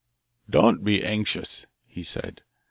[0.49, 2.41] 'Don't be anxious,' he said.